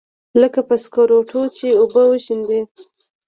لکه 0.41 0.59
پر 0.67 0.77
سکروټو 0.85 1.41
چې 1.57 1.67
اوبه 1.79 2.03
وشيندې. 2.07 2.61